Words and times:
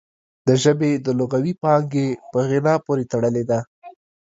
د 0.47 0.49
ژبې 0.63 0.91
د 1.05 1.07
لغوي 1.19 1.53
پانګې 1.63 2.07
په 2.31 2.39
غنا 2.49 2.75
پورې 2.85 3.03
تړلې 3.11 3.43
ده 3.49 3.59